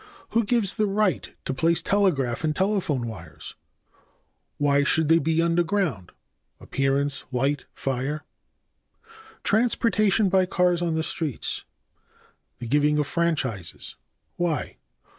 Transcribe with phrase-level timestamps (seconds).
[0.01, 0.25] j.
[0.31, 3.53] Who gives the right to place telegraph and telephone wires?
[3.53, 3.97] k.
[4.57, 6.11] Why should they be underground?
[6.59, 8.23] (a) Appearance, (b) Light, (c) Fire.
[9.03, 9.11] 9.
[9.43, 11.65] Transportation by cars on the streets.
[12.57, 12.61] a.
[12.61, 13.95] The giving of franchises,
[14.37, 14.77] why?